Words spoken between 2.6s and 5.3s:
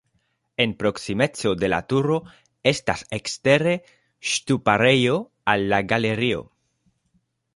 estas ekstere ŝtuparejo